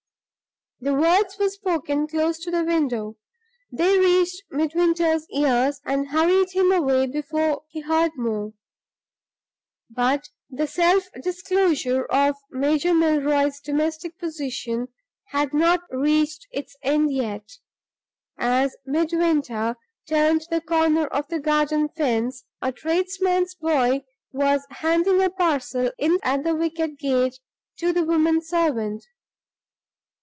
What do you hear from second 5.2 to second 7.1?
ears, and hurried him away